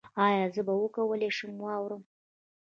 [0.27, 2.03] ایا زه به وکولی شم واورم؟